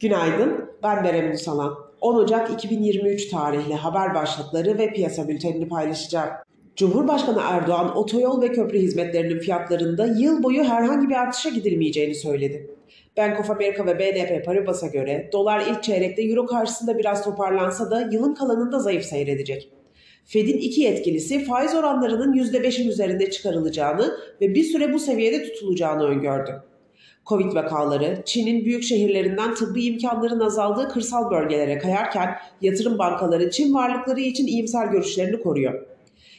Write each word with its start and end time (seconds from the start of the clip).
Günaydın, 0.00 0.70
ben 0.82 1.04
Berem 1.04 1.34
Salan. 1.34 1.74
10 2.00 2.14
Ocak 2.14 2.50
2023 2.50 3.28
tarihli 3.28 3.74
haber 3.74 4.14
başlıkları 4.14 4.78
ve 4.78 4.92
piyasa 4.92 5.28
bültenini 5.28 5.68
paylaşacağım. 5.68 6.28
Cumhurbaşkanı 6.76 7.40
Erdoğan 7.42 7.96
otoyol 7.96 8.42
ve 8.42 8.52
köprü 8.52 8.78
hizmetlerinin 8.78 9.38
fiyatlarında 9.38 10.06
yıl 10.06 10.42
boyu 10.42 10.64
herhangi 10.64 11.08
bir 11.08 11.14
artışa 11.14 11.48
gidilmeyeceğini 11.48 12.14
söyledi. 12.14 12.70
Bank 13.16 13.40
of 13.40 13.50
America 13.50 13.86
ve 13.86 13.98
BNP 13.98 14.44
Paribas'a 14.44 14.86
göre 14.86 15.30
dolar 15.32 15.66
ilk 15.70 15.82
çeyrekte 15.82 16.22
euro 16.22 16.46
karşısında 16.46 16.98
biraz 16.98 17.24
toparlansa 17.24 17.90
da 17.90 18.08
yılın 18.12 18.34
kalanında 18.34 18.78
zayıf 18.78 19.04
seyredecek. 19.04 19.72
Fed'in 20.24 20.58
iki 20.58 20.80
yetkilisi 20.80 21.44
faiz 21.44 21.74
oranlarının 21.74 22.32
%5'in 22.32 22.88
üzerinde 22.88 23.30
çıkarılacağını 23.30 24.16
ve 24.40 24.54
bir 24.54 24.64
süre 24.64 24.92
bu 24.92 24.98
seviyede 24.98 25.42
tutulacağını 25.42 26.04
öngördü. 26.04 26.69
Covid 27.26 27.54
vakaları 27.54 28.22
Çin'in 28.24 28.64
büyük 28.64 28.82
şehirlerinden 28.82 29.54
tıbbi 29.54 29.84
imkanların 29.84 30.40
azaldığı 30.40 30.88
kırsal 30.88 31.30
bölgelere 31.30 31.78
kayarken 31.78 32.36
yatırım 32.60 32.98
bankaları 32.98 33.50
Çin 33.50 33.74
varlıkları 33.74 34.20
için 34.20 34.46
iyimser 34.46 34.86
görüşlerini 34.86 35.42
koruyor. 35.42 35.86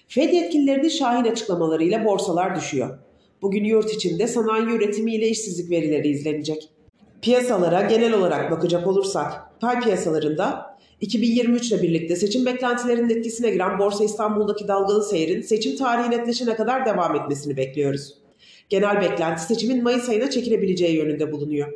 Fed 0.07 0.33
yetkililerinin 0.33 0.89
şahin 0.89 1.31
açıklamalarıyla 1.31 2.05
borsalar 2.05 2.55
düşüyor. 2.55 2.97
Bugün 3.41 3.63
yurt 3.63 3.93
içinde 3.93 4.27
sanayi 4.27 4.65
üretimi 4.65 5.15
ile 5.15 5.27
işsizlik 5.27 5.71
verileri 5.71 6.07
izlenecek. 6.07 6.69
Piyasalara 7.21 7.81
genel 7.81 8.13
olarak 8.13 8.51
bakacak 8.51 8.87
olursak, 8.87 9.59
pay 9.61 9.79
piyasalarında 9.79 10.77
2023 11.01 11.71
ile 11.71 11.81
birlikte 11.81 12.15
seçim 12.15 12.45
beklentilerinin 12.45 13.09
etkisine 13.09 13.49
giren 13.49 13.79
Borsa 13.79 14.03
İstanbul'daki 14.03 14.67
dalgalı 14.67 15.03
seyrin 15.03 15.41
seçim 15.41 15.75
tarihi 15.75 16.11
netleşene 16.11 16.55
kadar 16.55 16.85
devam 16.85 17.15
etmesini 17.15 17.57
bekliyoruz. 17.57 18.20
Genel 18.71 19.01
beklenti 19.01 19.41
seçimin 19.41 19.83
Mayıs 19.83 20.09
ayına 20.09 20.29
çekilebileceği 20.29 20.95
yönünde 20.95 21.31
bulunuyor. 21.31 21.73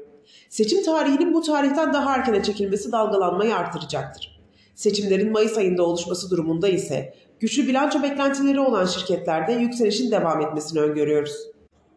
Seçim 0.49 0.83
tarihinin 0.83 1.33
bu 1.33 1.41
tarihten 1.41 1.93
daha 1.93 2.15
erkene 2.15 2.43
çekilmesi 2.43 2.91
dalgalanmayı 2.91 3.55
artıracaktır. 3.55 4.39
Seçimlerin 4.75 5.31
Mayıs 5.31 5.57
ayında 5.57 5.83
oluşması 5.83 6.29
durumunda 6.29 6.67
ise 6.67 7.13
güçlü 7.39 7.67
bilanço 7.67 8.03
beklentileri 8.03 8.59
olan 8.59 8.85
şirketlerde 8.85 9.53
yükselişin 9.53 10.11
devam 10.11 10.41
etmesini 10.41 10.79
öngörüyoruz. 10.79 11.35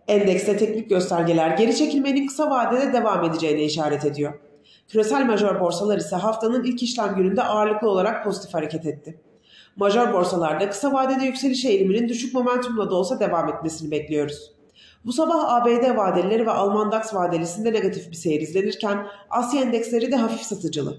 Endekste 0.08 0.56
teknik 0.56 0.90
göstergeler 0.90 1.50
geri 1.50 1.76
çekilmenin 1.76 2.26
kısa 2.26 2.50
vadede 2.50 2.92
devam 2.92 3.24
edeceğine 3.24 3.64
işaret 3.64 4.04
ediyor. 4.04 4.34
Küresel 4.88 5.26
major 5.26 5.60
borsalar 5.60 5.98
ise 5.98 6.16
haftanın 6.16 6.64
ilk 6.64 6.82
işlem 6.82 7.14
gününde 7.16 7.42
ağırlıklı 7.42 7.90
olarak 7.90 8.24
pozitif 8.24 8.54
hareket 8.54 8.86
etti. 8.86 9.20
Major 9.76 10.12
borsalarda 10.12 10.70
kısa 10.70 10.92
vadede 10.92 11.24
yükseliş 11.24 11.64
eğiliminin 11.64 12.08
düşük 12.08 12.34
momentumla 12.34 12.90
da 12.90 12.94
olsa 12.94 13.20
devam 13.20 13.48
etmesini 13.48 13.90
bekliyoruz. 13.90 14.57
Bu 15.04 15.12
sabah 15.12 15.54
ABD 15.54 15.96
vadelileri 15.96 16.46
ve 16.46 16.50
Alman 16.50 16.92
DAX 16.92 17.14
vadelisinde 17.14 17.72
negatif 17.72 18.10
bir 18.10 18.16
seyir 18.16 18.40
izlenirken 18.40 19.06
Asya 19.30 19.62
endeksleri 19.62 20.12
de 20.12 20.16
hafif 20.16 20.42
satıcılı. 20.42 20.96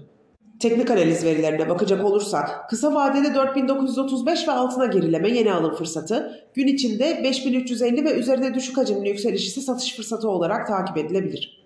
Teknik 0.60 0.90
analiz 0.90 1.24
verilerine 1.24 1.68
bakacak 1.68 2.04
olursak 2.04 2.70
kısa 2.70 2.94
vadede 2.94 3.34
4935 3.34 4.48
ve 4.48 4.52
altına 4.52 4.86
gerileme 4.86 5.30
yeni 5.30 5.52
alım 5.52 5.74
fırsatı, 5.74 6.44
gün 6.54 6.66
içinde 6.66 7.20
5350 7.24 8.04
ve 8.04 8.12
üzerine 8.12 8.54
düşük 8.54 8.76
hacimli 8.76 9.08
yükseliş 9.08 9.46
ise 9.46 9.60
satış 9.60 9.96
fırsatı 9.96 10.28
olarak 10.28 10.66
takip 10.66 10.96
edilebilir. 10.96 11.60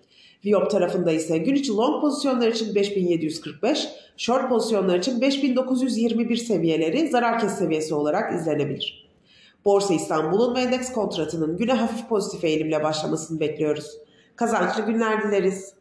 Viyop 0.45 0.71
tarafında 0.71 1.11
ise 1.11 1.37
gün 1.37 1.55
içi 1.55 1.71
long 1.71 2.01
pozisyonlar 2.01 2.47
için 2.47 2.75
5745, 2.75 3.87
short 4.17 4.49
pozisyonlar 4.49 4.99
için 4.99 5.21
5921 5.21 6.35
seviyeleri 6.35 7.07
zarar 7.09 7.39
kes 7.39 7.57
seviyesi 7.57 7.95
olarak 7.95 8.33
izlenebilir. 8.33 9.04
Borsa 9.65 9.93
İstanbul'un 9.93 10.55
ve 10.55 10.59
endeks 10.59 10.93
kontratının 10.93 11.57
güne 11.57 11.73
hafif 11.73 12.09
pozitif 12.09 12.43
eğilimle 12.43 12.83
başlamasını 12.83 13.39
bekliyoruz. 13.39 13.97
Kazançlı 14.35 14.85
günler 14.85 15.23
dileriz. 15.23 15.75